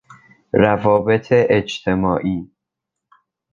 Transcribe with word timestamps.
روابط 0.53 1.27
اجتماعی 1.31 2.51